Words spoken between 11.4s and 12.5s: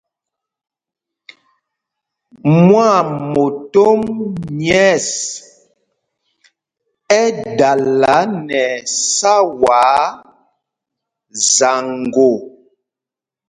zaŋgo.